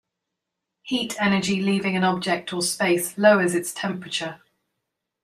[0.81, 4.41] Heat energy leaving an object or space lowers its temperature.